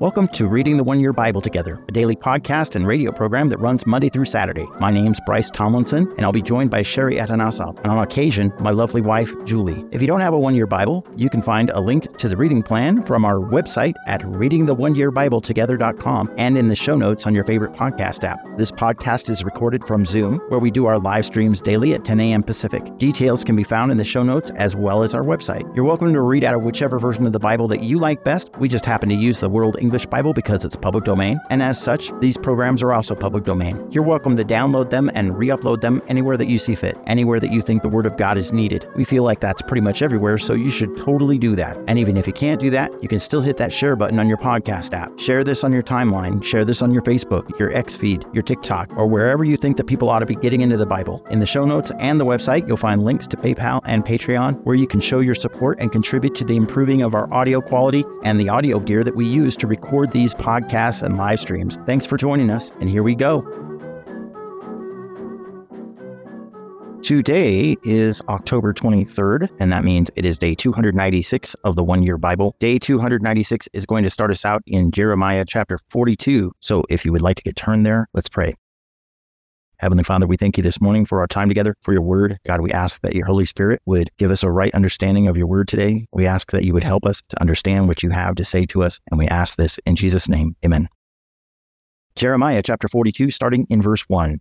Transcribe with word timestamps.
Welcome 0.00 0.26
to 0.28 0.46
Reading 0.46 0.78
the 0.78 0.82
One 0.82 0.98
Year 0.98 1.12
Bible 1.12 1.42
Together, 1.42 1.78
a 1.86 1.92
daily 1.92 2.16
podcast 2.16 2.74
and 2.74 2.86
radio 2.86 3.12
program 3.12 3.50
that 3.50 3.58
runs 3.58 3.86
Monday 3.86 4.08
through 4.08 4.24
Saturday. 4.24 4.66
My 4.80 4.90
name's 4.90 5.20
Bryce 5.26 5.50
Tomlinson, 5.50 6.10
and 6.16 6.24
I'll 6.24 6.32
be 6.32 6.40
joined 6.40 6.70
by 6.70 6.80
Sherry 6.80 7.16
Atanasoff, 7.16 7.76
and 7.80 7.88
on 7.88 8.02
occasion, 8.02 8.50
my 8.60 8.70
lovely 8.70 9.02
wife, 9.02 9.34
Julie. 9.44 9.84
If 9.90 10.00
you 10.00 10.06
don't 10.06 10.20
have 10.20 10.32
a 10.32 10.38
one 10.38 10.54
year 10.54 10.66
Bible, 10.66 11.06
you 11.16 11.28
can 11.28 11.42
find 11.42 11.68
a 11.68 11.80
link 11.80 12.16
to 12.16 12.30
the 12.30 12.36
reading 12.38 12.62
plan 12.62 13.04
from 13.04 13.26
our 13.26 13.40
website 13.40 13.92
at 14.06 14.22
readingtheoneyearbibletogether.com 14.22 16.34
and 16.38 16.56
in 16.56 16.68
the 16.68 16.76
show 16.76 16.96
notes 16.96 17.26
on 17.26 17.34
your 17.34 17.44
favorite 17.44 17.74
podcast 17.74 18.24
app. 18.24 18.40
This 18.56 18.72
podcast 18.72 19.28
is 19.28 19.44
recorded 19.44 19.86
from 19.86 20.06
Zoom, 20.06 20.38
where 20.48 20.60
we 20.60 20.70
do 20.70 20.86
our 20.86 20.98
live 20.98 21.26
streams 21.26 21.60
daily 21.60 21.92
at 21.92 22.06
10 22.06 22.20
a.m. 22.20 22.42
Pacific. 22.42 22.96
Details 22.96 23.44
can 23.44 23.54
be 23.54 23.64
found 23.64 23.92
in 23.92 23.98
the 23.98 24.04
show 24.04 24.22
notes 24.22 24.50
as 24.52 24.74
well 24.74 25.02
as 25.02 25.12
our 25.12 25.24
website. 25.24 25.70
You're 25.76 25.84
welcome 25.84 26.14
to 26.14 26.22
read 26.22 26.42
out 26.42 26.54
of 26.54 26.62
whichever 26.62 26.98
version 26.98 27.26
of 27.26 27.34
the 27.34 27.38
Bible 27.38 27.68
that 27.68 27.82
you 27.82 27.98
like 27.98 28.24
best. 28.24 28.48
We 28.58 28.66
just 28.66 28.86
happen 28.86 29.10
to 29.10 29.14
use 29.14 29.40
the 29.40 29.50
World 29.50 29.76
English 29.78 29.89
Bible 30.10 30.32
because 30.32 30.64
it's 30.64 30.76
public 30.76 31.04
domain, 31.04 31.40
and 31.50 31.62
as 31.62 31.80
such, 31.80 32.10
these 32.20 32.36
programs 32.36 32.82
are 32.82 32.92
also 32.92 33.14
public 33.14 33.44
domain. 33.44 33.86
You're 33.90 34.04
welcome 34.04 34.36
to 34.36 34.44
download 34.44 34.90
them 34.90 35.10
and 35.14 35.36
re 35.36 35.48
upload 35.48 35.80
them 35.80 36.00
anywhere 36.08 36.36
that 36.36 36.46
you 36.46 36.58
see 36.58 36.74
fit, 36.74 36.96
anywhere 37.06 37.40
that 37.40 37.52
you 37.52 37.60
think 37.60 37.82
the 37.82 37.88
Word 37.88 38.06
of 38.06 38.16
God 38.16 38.38
is 38.38 38.52
needed. 38.52 38.88
We 38.94 39.04
feel 39.04 39.24
like 39.24 39.40
that's 39.40 39.62
pretty 39.62 39.80
much 39.80 40.00
everywhere, 40.00 40.38
so 40.38 40.54
you 40.54 40.70
should 40.70 40.96
totally 40.96 41.38
do 41.38 41.56
that. 41.56 41.76
And 41.88 41.98
even 41.98 42.16
if 42.16 42.26
you 42.26 42.32
can't 42.32 42.60
do 42.60 42.70
that, 42.70 42.90
you 43.02 43.08
can 43.08 43.18
still 43.18 43.40
hit 43.40 43.56
that 43.56 43.72
share 43.72 43.96
button 43.96 44.18
on 44.18 44.28
your 44.28 44.38
podcast 44.38 44.94
app. 44.94 45.18
Share 45.18 45.42
this 45.42 45.64
on 45.64 45.72
your 45.72 45.82
timeline, 45.82 46.42
share 46.42 46.64
this 46.64 46.82
on 46.82 46.92
your 46.92 47.02
Facebook, 47.02 47.58
your 47.58 47.76
X 47.76 47.96
feed, 47.96 48.24
your 48.32 48.42
TikTok, 48.42 48.96
or 48.96 49.06
wherever 49.06 49.44
you 49.44 49.56
think 49.56 49.76
that 49.76 49.88
people 49.88 50.08
ought 50.08 50.20
to 50.20 50.26
be 50.26 50.36
getting 50.36 50.60
into 50.60 50.76
the 50.76 50.86
Bible. 50.86 51.26
In 51.30 51.40
the 51.40 51.46
show 51.46 51.64
notes 51.64 51.90
and 51.98 52.20
the 52.20 52.26
website, 52.26 52.66
you'll 52.68 52.76
find 52.76 53.04
links 53.04 53.26
to 53.26 53.36
PayPal 53.36 53.80
and 53.86 54.04
Patreon 54.04 54.62
where 54.64 54.76
you 54.76 54.86
can 54.86 55.00
show 55.00 55.20
your 55.20 55.34
support 55.34 55.80
and 55.80 55.90
contribute 55.90 56.34
to 56.36 56.44
the 56.44 56.56
improving 56.56 57.02
of 57.02 57.14
our 57.14 57.32
audio 57.32 57.60
quality 57.60 58.04
and 58.22 58.38
the 58.38 58.48
audio 58.48 58.78
gear 58.78 59.02
that 59.02 59.16
we 59.16 59.26
use 59.26 59.56
to 59.56 59.66
record 59.66 59.79
these 60.12 60.34
podcasts 60.34 61.02
and 61.02 61.16
live 61.16 61.40
streams. 61.40 61.78
Thanks 61.86 62.06
for 62.06 62.16
joining 62.16 62.50
us, 62.50 62.70
and 62.80 62.88
here 62.88 63.02
we 63.02 63.14
go. 63.14 63.42
Today 67.02 67.76
is 67.82 68.22
October 68.28 68.74
23rd, 68.74 69.48
and 69.58 69.72
that 69.72 69.84
means 69.84 70.10
it 70.16 70.24
is 70.24 70.38
day 70.38 70.54
296 70.54 71.54
of 71.64 71.74
the 71.74 71.82
one 71.82 72.02
year 72.02 72.18
Bible. 72.18 72.54
Day 72.60 72.78
296 72.78 73.68
is 73.72 73.86
going 73.86 74.04
to 74.04 74.10
start 74.10 74.30
us 74.30 74.44
out 74.44 74.62
in 74.66 74.90
Jeremiah 74.92 75.44
chapter 75.48 75.78
42. 75.88 76.52
So 76.60 76.84
if 76.90 77.04
you 77.04 77.12
would 77.12 77.22
like 77.22 77.36
to 77.36 77.42
get 77.42 77.56
turned 77.56 77.86
there, 77.86 78.06
let's 78.12 78.28
pray. 78.28 78.54
Heavenly 79.80 80.04
Father, 80.04 80.26
we 80.26 80.36
thank 80.36 80.58
you 80.58 80.62
this 80.62 80.78
morning 80.78 81.06
for 81.06 81.20
our 81.20 81.26
time 81.26 81.48
together, 81.48 81.74
for 81.80 81.94
your 81.94 82.02
word. 82.02 82.38
God, 82.46 82.60
we 82.60 82.70
ask 82.70 83.00
that 83.00 83.14
your 83.14 83.24
Holy 83.24 83.46
Spirit 83.46 83.80
would 83.86 84.10
give 84.18 84.30
us 84.30 84.42
a 84.42 84.50
right 84.50 84.74
understanding 84.74 85.26
of 85.26 85.38
your 85.38 85.46
word 85.46 85.68
today. 85.68 86.06
We 86.12 86.26
ask 86.26 86.50
that 86.50 86.64
you 86.64 86.74
would 86.74 86.84
help 86.84 87.06
us 87.06 87.22
to 87.30 87.40
understand 87.40 87.88
what 87.88 88.02
you 88.02 88.10
have 88.10 88.34
to 88.34 88.44
say 88.44 88.66
to 88.66 88.82
us. 88.82 89.00
And 89.10 89.18
we 89.18 89.26
ask 89.26 89.56
this 89.56 89.78
in 89.86 89.96
Jesus' 89.96 90.28
name. 90.28 90.54
Amen. 90.62 90.86
Jeremiah 92.14 92.60
chapter 92.62 92.88
42, 92.88 93.30
starting 93.30 93.66
in 93.70 93.80
verse 93.80 94.02
1. 94.02 94.38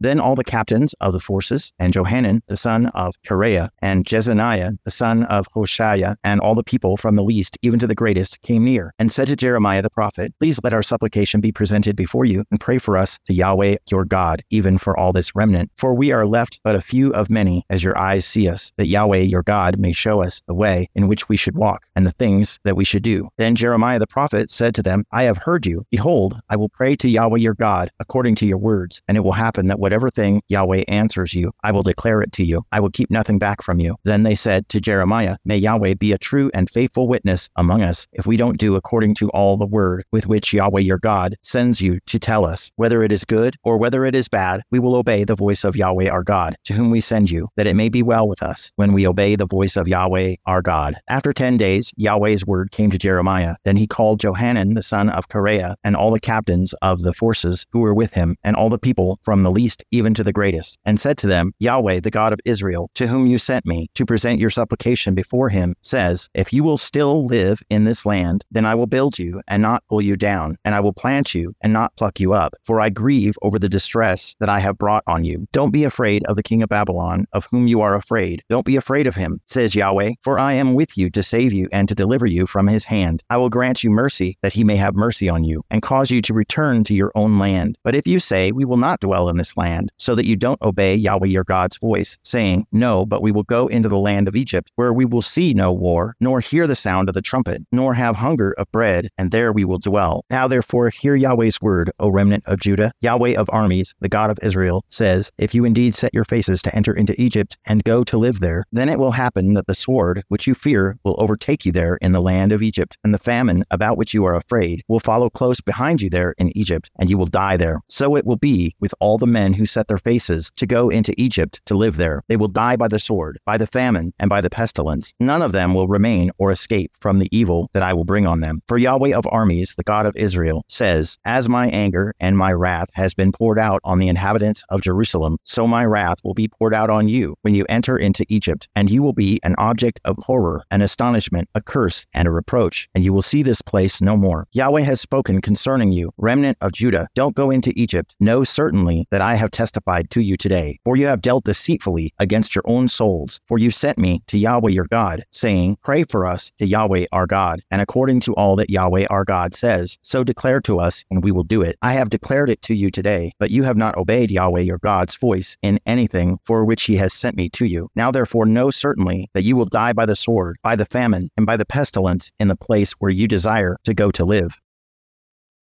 Then 0.00 0.20
all 0.20 0.36
the 0.36 0.44
captains 0.44 0.94
of 1.00 1.12
the 1.12 1.20
forces, 1.20 1.72
and 1.78 1.92
Johanan 1.92 2.42
the 2.46 2.56
son 2.56 2.86
of 2.86 3.20
Kareah, 3.22 3.70
and 3.82 4.04
Jezaniah 4.04 4.76
the 4.84 4.90
son 4.90 5.24
of 5.24 5.46
Hoshaiah, 5.54 6.16
and 6.22 6.40
all 6.40 6.54
the 6.54 6.62
people 6.62 6.96
from 6.96 7.16
the 7.16 7.24
least 7.24 7.58
even 7.62 7.78
to 7.80 7.86
the 7.86 7.94
greatest, 7.94 8.40
came 8.42 8.64
near, 8.64 8.92
and 8.98 9.10
said 9.10 9.26
to 9.28 9.36
Jeremiah 9.36 9.82
the 9.82 9.90
prophet, 9.90 10.32
Please 10.38 10.60
let 10.62 10.72
our 10.72 10.82
supplication 10.82 11.40
be 11.40 11.50
presented 11.50 11.96
before 11.96 12.24
you, 12.24 12.44
and 12.50 12.60
pray 12.60 12.78
for 12.78 12.96
us 12.96 13.18
to 13.26 13.34
Yahweh 13.34 13.76
your 13.90 14.04
God, 14.04 14.42
even 14.50 14.78
for 14.78 14.96
all 14.96 15.12
this 15.12 15.34
remnant. 15.34 15.70
For 15.76 15.94
we 15.94 16.12
are 16.12 16.26
left 16.26 16.60
but 16.62 16.76
a 16.76 16.80
few 16.80 17.12
of 17.12 17.28
many, 17.28 17.64
as 17.68 17.82
your 17.82 17.98
eyes 17.98 18.24
see 18.24 18.48
us, 18.48 18.72
that 18.76 18.86
Yahweh 18.86 19.18
your 19.18 19.42
God 19.42 19.78
may 19.78 19.92
show 19.92 20.22
us 20.22 20.42
the 20.46 20.54
way 20.54 20.88
in 20.94 21.08
which 21.08 21.28
we 21.28 21.36
should 21.36 21.56
walk, 21.56 21.86
and 21.96 22.06
the 22.06 22.12
things 22.12 22.58
that 22.64 22.76
we 22.76 22.84
should 22.84 23.02
do. 23.02 23.28
Then 23.36 23.56
Jeremiah 23.56 23.98
the 23.98 24.06
prophet 24.06 24.50
said 24.50 24.74
to 24.76 24.82
them, 24.82 25.04
I 25.10 25.24
have 25.24 25.38
heard 25.38 25.66
you. 25.66 25.84
Behold, 25.90 26.40
I 26.48 26.56
will 26.56 26.68
pray 26.68 26.94
to 26.96 27.08
Yahweh 27.08 27.38
your 27.38 27.54
God, 27.54 27.90
according 27.98 28.36
to 28.36 28.46
your 28.46 28.58
words, 28.58 29.02
and 29.08 29.16
it 29.16 29.22
will 29.22 29.32
happen 29.32 29.66
that 29.66 29.80
whatever 29.88 30.10
thing 30.10 30.42
Yahweh 30.48 30.84
answers 30.86 31.32
you, 31.32 31.50
I 31.62 31.72
will 31.72 31.82
declare 31.82 32.20
it 32.20 32.30
to 32.32 32.44
you. 32.44 32.62
I 32.72 32.78
will 32.80 32.90
keep 32.90 33.10
nothing 33.10 33.38
back 33.38 33.62
from 33.62 33.80
you. 33.80 33.96
Then 34.04 34.22
they 34.22 34.34
said 34.34 34.68
to 34.68 34.82
Jeremiah, 34.82 35.38
May 35.46 35.56
Yahweh 35.56 35.94
be 35.94 36.12
a 36.12 36.18
true 36.18 36.50
and 36.52 36.68
faithful 36.68 37.08
witness 37.08 37.48
among 37.56 37.80
us 37.80 38.06
if 38.12 38.26
we 38.26 38.36
don't 38.36 38.58
do 38.58 38.76
according 38.76 39.14
to 39.14 39.30
all 39.30 39.56
the 39.56 39.66
word 39.66 40.04
with 40.12 40.26
which 40.26 40.52
Yahweh 40.52 40.80
your 40.80 40.98
God 40.98 41.36
sends 41.42 41.80
you 41.80 42.00
to 42.04 42.18
tell 42.18 42.44
us. 42.44 42.70
Whether 42.76 43.02
it 43.02 43.10
is 43.10 43.24
good 43.24 43.56
or 43.64 43.78
whether 43.78 44.04
it 44.04 44.14
is 44.14 44.28
bad, 44.28 44.60
we 44.70 44.78
will 44.78 44.94
obey 44.94 45.24
the 45.24 45.34
voice 45.34 45.64
of 45.64 45.74
Yahweh 45.74 46.10
our 46.10 46.22
God, 46.22 46.56
to 46.64 46.74
whom 46.74 46.90
we 46.90 47.00
send 47.00 47.30
you, 47.30 47.48
that 47.56 47.66
it 47.66 47.74
may 47.74 47.88
be 47.88 48.02
well 48.02 48.28
with 48.28 48.42
us 48.42 48.70
when 48.76 48.92
we 48.92 49.06
obey 49.06 49.36
the 49.36 49.46
voice 49.46 49.74
of 49.74 49.88
Yahweh 49.88 50.34
our 50.44 50.60
God. 50.60 50.96
After 51.08 51.32
ten 51.32 51.56
days, 51.56 51.94
Yahweh's 51.96 52.44
word 52.44 52.72
came 52.72 52.90
to 52.90 52.98
Jeremiah. 52.98 53.54
Then 53.64 53.76
he 53.76 53.86
called 53.86 54.20
Johanan 54.20 54.74
the 54.74 54.82
son 54.82 55.08
of 55.08 55.30
Kareah 55.30 55.76
and 55.82 55.96
all 55.96 56.10
the 56.10 56.20
captains 56.20 56.74
of 56.82 57.00
the 57.00 57.14
forces 57.14 57.64
who 57.70 57.78
were 57.78 57.94
with 57.94 58.12
him, 58.12 58.36
and 58.44 58.54
all 58.54 58.68
the 58.68 58.78
people 58.78 59.18
from 59.22 59.42
the 59.42 59.50
least 59.50 59.77
even 59.90 60.14
to 60.14 60.24
the 60.24 60.32
greatest, 60.32 60.78
and 60.84 61.00
said 61.00 61.18
to 61.18 61.26
them, 61.26 61.52
Yahweh, 61.58 62.00
the 62.00 62.10
God 62.10 62.32
of 62.32 62.40
Israel, 62.44 62.90
to 62.94 63.06
whom 63.06 63.26
you 63.26 63.38
sent 63.38 63.66
me 63.66 63.88
to 63.94 64.06
present 64.06 64.40
your 64.40 64.50
supplication 64.50 65.14
before 65.14 65.48
him, 65.48 65.74
says, 65.82 66.28
If 66.34 66.52
you 66.52 66.64
will 66.64 66.78
still 66.78 67.26
live 67.26 67.60
in 67.70 67.84
this 67.84 68.04
land, 68.06 68.44
then 68.50 68.64
I 68.64 68.74
will 68.74 68.86
build 68.86 69.18
you 69.18 69.40
and 69.48 69.62
not 69.62 69.84
pull 69.88 70.02
you 70.02 70.16
down, 70.16 70.56
and 70.64 70.74
I 70.74 70.80
will 70.80 70.92
plant 70.92 71.34
you 71.34 71.54
and 71.60 71.72
not 71.72 71.94
pluck 71.96 72.20
you 72.20 72.32
up, 72.32 72.54
for 72.64 72.80
I 72.80 72.90
grieve 72.90 73.36
over 73.42 73.58
the 73.58 73.68
distress 73.68 74.34
that 74.40 74.48
I 74.48 74.58
have 74.60 74.78
brought 74.78 75.04
on 75.06 75.24
you. 75.24 75.46
Don't 75.52 75.70
be 75.70 75.84
afraid 75.84 76.24
of 76.24 76.36
the 76.36 76.42
king 76.42 76.62
of 76.62 76.68
Babylon, 76.68 77.26
of 77.32 77.48
whom 77.50 77.66
you 77.66 77.80
are 77.80 77.94
afraid. 77.94 78.42
Don't 78.48 78.66
be 78.66 78.76
afraid 78.76 79.06
of 79.06 79.14
him, 79.14 79.40
says 79.44 79.74
Yahweh, 79.74 80.12
for 80.22 80.38
I 80.38 80.54
am 80.54 80.74
with 80.74 80.96
you 80.96 81.10
to 81.10 81.22
save 81.22 81.52
you 81.52 81.68
and 81.72 81.88
to 81.88 81.94
deliver 81.94 82.26
you 82.26 82.46
from 82.46 82.66
his 82.66 82.84
hand. 82.84 83.22
I 83.30 83.36
will 83.36 83.50
grant 83.50 83.84
you 83.84 83.90
mercy, 83.90 84.38
that 84.42 84.52
he 84.52 84.64
may 84.64 84.76
have 84.76 84.94
mercy 84.94 85.28
on 85.28 85.44
you, 85.44 85.62
and 85.70 85.82
cause 85.82 86.10
you 86.10 86.22
to 86.22 86.34
return 86.34 86.84
to 86.84 86.94
your 86.94 87.12
own 87.14 87.38
land. 87.38 87.78
But 87.82 87.94
if 87.94 88.06
you 88.06 88.20
say, 88.20 88.52
We 88.52 88.64
will 88.64 88.76
not 88.76 89.00
dwell 89.00 89.28
in 89.28 89.36
this 89.36 89.56
land, 89.56 89.67
so 89.96 90.14
that 90.14 90.26
you 90.26 90.36
don't 90.36 90.60
obey 90.62 90.94
Yahweh 90.94 91.26
your 91.26 91.44
God's 91.44 91.76
voice, 91.76 92.16
saying, 92.22 92.66
No, 92.72 93.04
but 93.04 93.22
we 93.22 93.32
will 93.32 93.42
go 93.44 93.66
into 93.66 93.88
the 93.88 93.98
land 93.98 94.28
of 94.28 94.36
Egypt, 94.36 94.70
where 94.76 94.92
we 94.92 95.04
will 95.04 95.22
see 95.22 95.54
no 95.54 95.72
war, 95.72 96.14
nor 96.20 96.40
hear 96.40 96.66
the 96.66 96.76
sound 96.76 97.08
of 97.08 97.14
the 97.14 97.22
trumpet, 97.22 97.62
nor 97.72 97.94
have 97.94 98.16
hunger 98.16 98.54
of 98.58 98.70
bread, 98.72 99.08
and 99.18 99.30
there 99.30 99.52
we 99.52 99.64
will 99.64 99.78
dwell. 99.78 100.24
Now 100.30 100.48
therefore 100.48 100.90
hear 100.90 101.14
Yahweh's 101.14 101.60
word, 101.60 101.90
O 101.98 102.08
remnant 102.08 102.44
of 102.46 102.60
Judah. 102.60 102.92
Yahweh 103.00 103.34
of 103.34 103.48
armies, 103.52 103.94
the 104.00 104.08
God 104.08 104.30
of 104.30 104.38
Israel, 104.42 104.84
says, 104.88 105.30
If 105.38 105.54
you 105.54 105.64
indeed 105.64 105.94
set 105.94 106.14
your 106.14 106.24
faces 106.24 106.62
to 106.62 106.74
enter 106.74 106.92
into 106.92 107.20
Egypt 107.20 107.56
and 107.66 107.84
go 107.84 108.04
to 108.04 108.18
live 108.18 108.40
there, 108.40 108.64
then 108.72 108.88
it 108.88 108.98
will 108.98 109.12
happen 109.12 109.54
that 109.54 109.66
the 109.66 109.74
sword 109.74 110.22
which 110.28 110.46
you 110.46 110.54
fear 110.54 110.98
will 111.04 111.16
overtake 111.18 111.64
you 111.64 111.72
there 111.72 111.96
in 112.00 112.12
the 112.12 112.20
land 112.20 112.52
of 112.52 112.62
Egypt, 112.62 112.96
and 113.04 113.12
the 113.12 113.18
famine 113.18 113.64
about 113.70 113.98
which 113.98 114.14
you 114.14 114.24
are 114.24 114.34
afraid 114.34 114.82
will 114.88 115.00
follow 115.00 115.30
close 115.30 115.60
behind 115.60 116.00
you 116.00 116.10
there 116.10 116.34
in 116.38 116.56
Egypt, 116.56 116.90
and 116.98 117.10
you 117.10 117.18
will 117.18 117.26
die 117.26 117.56
there. 117.56 117.80
So 117.88 118.16
it 118.16 118.26
will 118.26 118.36
be 118.36 118.74
with 118.80 118.94
all 119.00 119.18
the 119.18 119.26
men 119.26 119.52
who 119.58 119.66
set 119.66 119.88
their 119.88 119.98
faces 119.98 120.50
to 120.56 120.66
go 120.66 120.88
into 120.88 121.14
Egypt 121.20 121.60
to 121.66 121.76
live 121.76 121.96
there. 121.96 122.22
They 122.28 122.36
will 122.36 122.48
die 122.48 122.76
by 122.76 122.88
the 122.88 122.98
sword, 122.98 123.38
by 123.44 123.58
the 123.58 123.66
famine, 123.66 124.12
and 124.18 124.30
by 124.30 124.40
the 124.40 124.50
pestilence. 124.50 125.12
None 125.20 125.42
of 125.42 125.52
them 125.52 125.74
will 125.74 125.88
remain 125.88 126.30
or 126.38 126.50
escape 126.50 126.92
from 127.00 127.18
the 127.18 127.28
evil 127.36 127.68
that 127.74 127.82
I 127.82 127.92
will 127.92 128.04
bring 128.04 128.26
on 128.26 128.40
them. 128.40 128.60
For 128.66 128.78
Yahweh 128.78 129.14
of 129.14 129.26
armies, 129.30 129.74
the 129.76 129.82
God 129.82 130.06
of 130.06 130.16
Israel, 130.16 130.64
says, 130.68 131.18
As 131.24 131.48
my 131.48 131.68
anger 131.68 132.14
and 132.20 132.38
my 132.38 132.52
wrath 132.52 132.88
has 132.94 133.14
been 133.14 133.32
poured 133.32 133.58
out 133.58 133.80
on 133.84 133.98
the 133.98 134.08
inhabitants 134.08 134.62
of 134.70 134.80
Jerusalem, 134.80 135.36
so 135.44 135.66
my 135.66 135.84
wrath 135.84 136.18
will 136.24 136.34
be 136.34 136.48
poured 136.48 136.74
out 136.74 136.90
on 136.90 137.08
you 137.08 137.34
when 137.42 137.54
you 137.54 137.66
enter 137.68 137.96
into 137.96 138.24
Egypt, 138.28 138.68
and 138.76 138.90
you 138.90 139.02
will 139.02 139.12
be 139.12 139.40
an 139.42 139.54
object 139.58 140.00
of 140.04 140.16
horror, 140.18 140.62
an 140.70 140.82
astonishment, 140.82 141.48
a 141.54 141.62
curse, 141.62 142.06
and 142.14 142.28
a 142.28 142.30
reproach, 142.30 142.88
and 142.94 143.04
you 143.04 143.12
will 143.12 143.22
see 143.22 143.42
this 143.42 143.62
place 143.62 144.00
no 144.00 144.16
more. 144.16 144.46
Yahweh 144.52 144.82
has 144.82 145.00
spoken 145.00 145.40
concerning 145.40 145.92
you, 145.92 146.12
remnant 146.16 146.56
of 146.60 146.72
Judah. 146.72 147.08
Don't 147.14 147.34
go 147.34 147.50
into 147.50 147.72
Egypt. 147.76 148.14
Know 148.20 148.44
certainly 148.44 149.06
that 149.10 149.20
I 149.20 149.34
have 149.34 149.47
testified 149.50 150.10
to 150.10 150.20
you 150.20 150.36
today, 150.36 150.78
for 150.84 150.96
you 150.96 151.06
have 151.06 151.20
dealt 151.20 151.44
deceitfully 151.44 152.12
against 152.18 152.54
your 152.54 152.64
own 152.66 152.88
souls. 152.88 153.40
For 153.46 153.58
you 153.58 153.70
sent 153.70 153.98
me 153.98 154.22
to 154.28 154.38
Yahweh 154.38 154.70
your 154.70 154.86
God, 154.86 155.24
saying, 155.30 155.78
Pray 155.82 156.04
for 156.04 156.26
us 156.26 156.50
to 156.58 156.66
Yahweh 156.66 157.06
our 157.12 157.26
God, 157.26 157.62
and 157.70 157.80
according 157.80 158.20
to 158.20 158.34
all 158.34 158.56
that 158.56 158.70
Yahweh 158.70 159.06
our 159.10 159.24
God 159.24 159.54
says, 159.54 159.98
so 160.02 160.24
declare 160.24 160.60
to 160.62 160.78
us, 160.78 161.04
and 161.10 161.22
we 161.22 161.32
will 161.32 161.44
do 161.44 161.62
it. 161.62 161.76
I 161.82 161.92
have 161.94 162.10
declared 162.10 162.50
it 162.50 162.62
to 162.62 162.74
you 162.74 162.90
today, 162.90 163.32
but 163.38 163.50
you 163.50 163.62
have 163.62 163.76
not 163.76 163.96
obeyed 163.96 164.30
Yahweh 164.30 164.60
your 164.60 164.78
God's 164.78 165.16
voice 165.16 165.56
in 165.62 165.80
anything 165.86 166.38
for 166.44 166.64
which 166.64 166.84
he 166.84 166.96
has 166.96 167.12
sent 167.12 167.36
me 167.36 167.48
to 167.50 167.66
you. 167.66 167.88
Now 167.94 168.10
therefore 168.10 168.46
know 168.46 168.70
certainly 168.70 169.30
that 169.34 169.44
you 169.44 169.56
will 169.56 169.66
die 169.66 169.92
by 169.92 170.06
the 170.06 170.16
sword, 170.16 170.58
by 170.62 170.76
the 170.76 170.86
famine, 170.86 171.30
and 171.36 171.46
by 171.46 171.56
the 171.56 171.66
pestilence 171.66 172.30
in 172.38 172.48
the 172.48 172.56
place 172.56 172.92
where 172.92 173.10
you 173.10 173.28
desire 173.28 173.76
to 173.84 173.94
go 173.94 174.10
to 174.12 174.24
live. 174.24 174.58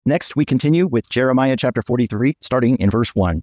Next, 0.05 0.35
we 0.35 0.44
continue 0.44 0.88
with 0.88 1.08
Jeremiah 1.08 1.56
chapter 1.56 1.81
43, 1.81 2.35
starting 2.41 2.76
in 2.79 2.91
verse 2.91 3.14
1. 3.14 3.41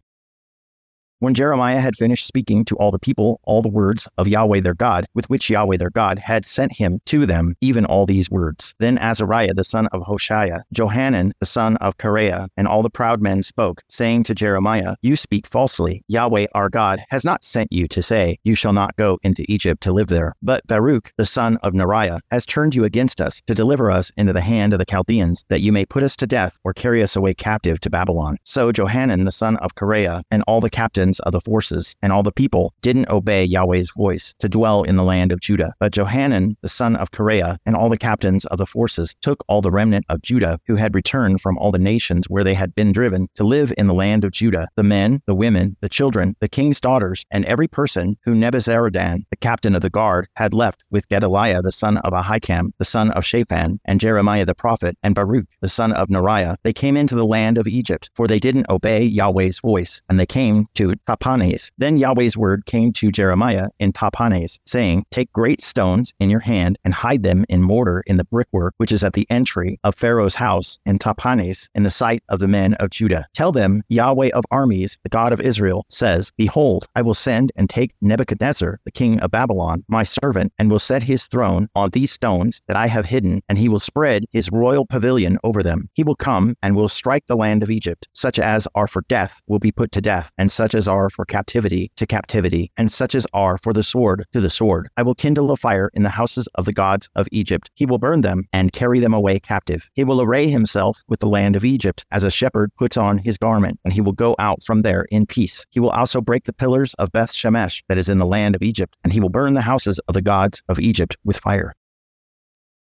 When 1.21 1.33
Jeremiah 1.33 1.81
had 1.81 1.98
finished 1.98 2.25
speaking 2.25 2.63
to 2.63 2.77
all 2.77 2.92
the 2.92 2.98
people 2.98 3.42
all 3.44 3.62
the 3.62 3.68
words 3.68 4.07
of 4.18 4.30
Yahweh 4.30 4.62
their 4.62 4.74
God, 4.74 5.06
with 5.13 5.30
which 5.30 5.50
Yahweh 5.50 5.75
their 5.75 5.89
God 5.89 6.18
had 6.18 6.45
sent 6.45 6.77
him 6.77 7.01
to 7.07 7.25
them, 7.25 7.56
even 7.60 7.83
all 7.83 8.06
these 8.06 8.31
words. 8.31 8.74
Then 8.80 8.98
Azariah 8.98 9.54
the 9.54 9.66
son 9.66 9.88
of 9.88 10.01
Hoshaiah, 10.04 10.62
Johanan 10.71 11.33
the 11.42 11.45
son 11.45 11.75
of 11.77 11.98
Kareah, 11.98 12.48
and 12.56 12.69
all 12.69 12.81
the 12.81 12.89
proud 12.89 13.21
men 13.21 13.44
spoke, 13.44 13.81
saying 13.89 14.24
to 14.24 14.33
Jeremiah, 14.33 14.95
You 15.01 15.18
speak 15.18 15.45
falsely. 15.45 16.06
Yahweh 16.07 16.48
our 16.56 16.69
God 16.69 17.04
has 17.10 17.25
not 17.25 17.44
sent 17.44 17.69
you 17.69 17.89
to 17.89 18.01
say, 18.01 18.38
You 18.45 18.56
shall 18.56 18.71
not 18.71 18.95
go 18.95 19.19
into 19.21 19.44
Egypt 19.50 19.83
to 19.83 19.92
live 19.92 20.07
there. 20.07 20.36
But 20.42 20.66
Baruch 20.68 21.12
the 21.18 21.25
son 21.25 21.57
of 21.63 21.74
Neriah 21.74 22.21
has 22.31 22.45
turned 22.45 22.75
you 22.75 22.86
against 22.86 23.19
us 23.19 23.42
to 23.48 23.54
deliver 23.54 23.92
us 23.92 24.10
into 24.16 24.31
the 24.31 24.39
hand 24.39 24.71
of 24.71 24.80
the 24.80 24.86
Chaldeans, 24.86 25.44
that 25.50 25.60
you 25.60 25.74
may 25.74 25.86
put 25.86 26.04
us 26.04 26.16
to 26.16 26.27
death 26.27 26.57
or 26.63 26.71
carry 26.71 27.04
us 27.04 27.18
away 27.18 27.33
captive 27.33 27.81
to 27.81 27.89
Babylon. 27.89 28.38
So 28.45 28.71
Johanan 28.71 29.25
the 29.25 29.33
son 29.33 29.57
of 29.57 29.75
Kareah 29.75 30.21
and 30.31 30.44
all 30.48 30.62
the 30.62 30.69
captains 30.69 31.08
of 31.21 31.31
the 31.31 31.41
forces 31.41 31.95
and 32.03 32.13
all 32.13 32.21
the 32.21 32.31
people 32.31 32.73
didn't 32.81 33.09
obey 33.09 33.44
Yahweh's 33.44 33.91
voice 33.97 34.35
to 34.38 34.47
dwell 34.47 34.83
in 34.83 34.95
the 34.95 35.03
land 35.03 35.31
of 35.31 35.39
Judah. 35.39 35.73
But 35.79 35.94
Johanan 35.94 36.57
the 36.61 36.69
son 36.69 36.95
of 36.95 37.11
Kareah 37.11 37.57
and 37.65 37.75
all 37.75 37.89
the 37.89 37.97
captains 37.97 38.45
of 38.45 38.57
the 38.57 38.65
forces 38.65 39.15
took 39.21 39.44
all 39.47 39.61
the 39.61 39.71
remnant 39.71 40.06
of 40.09 40.21
Judah 40.21 40.59
who 40.67 40.75
had 40.75 40.94
returned 40.94 41.41
from 41.41 41.57
all 41.57 41.71
the 41.71 41.79
nations 41.79 42.29
where 42.29 42.44
they 42.44 42.53
had 42.53 42.75
been 42.75 42.91
driven 42.91 43.27
to 43.35 43.44
live 43.44 43.73
in 43.77 43.88
the 43.88 43.94
land 43.94 44.23
of 44.23 44.31
Judah, 44.31 44.67
the 44.75 44.83
men, 44.83 45.21
the 45.25 45.35
women, 45.35 45.75
the 45.81 45.89
children, 45.89 46.35
the 46.39 46.50
king's 46.50 46.81
daughters, 46.81 47.25
and 47.31 47.45
every 47.45 47.67
person 47.67 48.17
who 48.23 48.33
Nebuzaradan, 48.33 49.23
the 49.29 49.38
captain 49.38 49.75
of 49.75 49.81
the 49.81 49.89
guard, 49.89 50.27
had 50.35 50.53
left 50.53 50.83
with 50.89 51.07
Gedaliah 51.07 51.61
the 51.61 51.71
son 51.71 51.97
of 52.00 52.13
Ahikam, 52.13 52.71
the 52.77 52.85
son 52.85 53.11
of 53.11 53.25
Shaphan, 53.25 53.79
and 53.85 54.00
Jeremiah 54.00 54.45
the 54.45 54.56
prophet, 54.56 54.97
and 55.03 55.15
Baruch 55.15 55.47
the 55.61 55.69
son 55.69 55.91
of 55.94 56.09
Neriah. 56.09 56.57
They 56.63 56.73
came 56.73 56.97
into 56.97 57.15
the 57.15 57.25
land 57.25 57.57
of 57.57 57.67
Egypt, 57.67 58.09
for 58.15 58.27
they 58.27 58.39
didn't 58.39 58.69
obey 58.69 59.03
Yahweh's 59.03 59.59
voice, 59.59 60.01
and 60.09 60.19
they 60.19 60.25
came 60.25 60.67
to 60.75 60.95
Tahpanhes. 61.07 61.72
Then 61.78 61.98
Yahweh's 61.98 62.38
word 62.38 62.66
came 62.66 62.94
to 62.94 63.12
Jeremiah 63.12 63.69
in 63.80 63.94
Tahpanhes, 63.94 64.60
saying, 64.66 65.06
Take 65.12 65.31
great 65.34 65.62
stones 65.62 66.13
in 66.19 66.30
your 66.30 66.40
hand 66.40 66.78
and 66.84 66.94
hide 66.94 67.24
them 67.24 67.46
in 67.50 67.62
mortar 67.62 68.04
in 68.07 68.18
the 68.18 68.25
brickwork 68.25 68.74
which 68.78 68.92
is 68.92 69.04
at 69.04 69.13
the 69.13 69.28
entry 69.30 69.80
of 69.84 69.96
Pharaoh's 69.96 70.36
house 70.36 70.80
in 70.86 71.00
Tahpanhes 71.00 71.68
in 71.75 71.84
the 71.84 71.92
sight 71.92 72.24
of 72.30 72.40
the 72.40 72.48
men 72.48 72.74
of 72.75 72.90
Judah. 72.90 73.25
Tell 73.34 73.51
them, 73.51 73.84
Yahweh 73.90 74.30
of 74.34 74.46
armies, 74.51 74.98
the 75.04 75.10
God 75.10 75.34
of 75.34 75.42
Israel, 75.42 75.86
says, 75.90 76.31
Behold, 76.38 76.86
I 76.96 77.02
will 77.02 77.13
send 77.13 77.52
and 77.56 77.69
take 77.69 77.94
Nebuchadnezzar, 78.02 78.80
the 78.86 78.92
king 78.92 79.19
of 79.19 79.31
Babylon, 79.31 79.84
my 79.88 80.04
servant, 80.04 80.54
and 80.60 80.69
will 80.69 80.80
set 80.80 81.04
his 81.04 81.28
throne 81.28 81.69
on 81.75 81.90
these 81.92 82.12
stones 82.12 82.62
that 82.68 82.78
I 82.78 82.88
have 82.88 83.06
hidden, 83.06 83.42
and 83.50 83.57
he 83.57 83.69
will 83.69 83.80
spread 83.80 84.25
his 84.31 84.52
royal 84.52 84.86
pavilion 84.86 85.38
over 85.44 85.63
them. 85.63 85.90
He 85.94 86.04
will 86.04 86.16
come 86.16 86.56
and 86.62 86.75
will 86.75 86.90
strike 86.90 87.25
the 87.28 87.38
land 87.38 87.63
of 87.63 87.72
Egypt. 87.72 88.07
Such 88.13 88.40
as 88.40 88.68
are 88.75 88.88
for 88.88 89.04
death 89.07 89.42
will 89.48 89.60
be 89.60 89.72
put 89.72 89.92
to 89.94 90.02
death, 90.02 90.31
and 90.38 90.52
such 90.52 90.75
as 90.75 90.88
are 90.89 91.09
for 91.09 91.24
captivity 91.24 91.91
to 91.95 92.06
captivity, 92.06 92.71
and 92.75 92.91
such 92.91 93.15
as 93.15 93.25
are 93.33 93.57
for 93.57 93.71
the 93.71 93.83
sword 93.83 94.25
to 94.33 94.41
the 94.41 94.50
sword. 94.50 94.89
I 94.97 95.03
will 95.03 95.15
kindle 95.15 95.51
a 95.51 95.56
fire 95.56 95.89
in 95.94 96.03
the 96.03 96.09
houses 96.09 96.50
of 96.56 96.65
the 96.65 96.74
gods 96.74 97.07
of 97.15 97.27
Egypt. 97.31 97.71
He 97.75 97.86
will 97.86 98.00
burn 98.00 98.21
them 98.21 98.44
and 98.51 98.74
carry 98.74 99.00
them 99.00 99.13
away 99.13 99.39
captive. 99.39 99.89
He 99.94 100.03
will 100.03 100.21
array 100.21 100.50
himself 100.50 101.01
with 101.07 101.21
the 101.21 101.30
land 101.30 101.56
of 101.56 101.63
Egypt, 101.63 102.06
as 102.12 102.25
a 102.25 102.31
shepherd 102.31 102.71
puts 102.75 102.97
on 102.97 103.19
his 103.19 103.38
garment, 103.38 103.80
and 103.86 103.94
he 103.94 104.01
will 104.01 104.12
go 104.12 104.36
out 104.39 104.63
from 104.63 104.81
there 104.81 105.06
in 105.12 105.25
peace. 105.25 105.65
He 105.69 105.80
will 105.80 105.91
also 105.91 106.19
break 106.19 106.44
the 106.44 106.53
pillars 106.53 106.94
of 106.95 107.12
Beth 107.13 107.31
Shemesh 107.31 107.83
that 107.88 107.97
is 107.97 108.09
in 108.09 108.18
the 108.18 108.25
land 108.25 108.56
of 108.56 108.63
Egypt, 108.63 108.97
and 109.03 109.13
he 109.13 109.21
will 109.21 109.30
burn 109.30 109.53
the 109.53 109.62
houses 109.62 110.00
of 110.07 110.15
the 110.15 110.21
gods 110.21 110.62
of 110.68 110.80
Egypt 110.80 111.15
with 111.24 111.38
fire. 111.38 111.74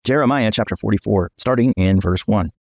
Jeremiah 0.04 0.52
chapter 0.52 0.76
44, 0.76 1.32
starting 1.36 1.72
in 1.76 2.00
verse 2.00 2.28
1 2.28 2.52